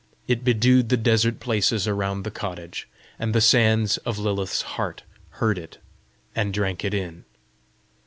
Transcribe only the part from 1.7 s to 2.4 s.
around the